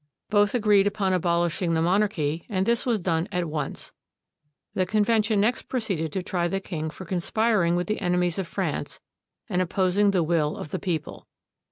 [0.31, 3.93] Both agreed upon abolishing the monarchy, and this was done at once.
[4.73, 8.99] The convention next proceeded to try the king for conspiring with the enemies of France
[9.47, 11.27] and opposing the will of the people.